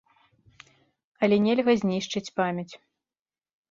Але 1.27 1.37
нельга 1.45 1.73
знішчыць 1.85 2.27
памяць. 2.43 2.71